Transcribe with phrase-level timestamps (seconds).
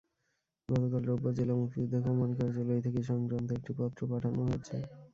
[0.69, 4.77] গতকাল রোববার জেলা মুক্তিযোদ্ধা কমান্ড কার্যালয় থেকে এ-সংক্রান্ত একটি পত্র পাঠানো হয়েছে।